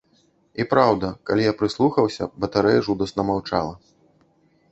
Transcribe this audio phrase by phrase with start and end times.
[0.61, 3.75] І праўда, калі я прыслухаўся, батарэя жудасна маўчала.